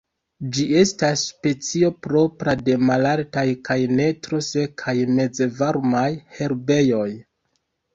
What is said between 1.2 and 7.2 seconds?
specio propra de malaltaj kaj ne tro sekaj mezvarmaj herbejoj.